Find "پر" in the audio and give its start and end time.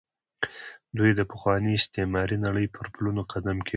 2.75-2.85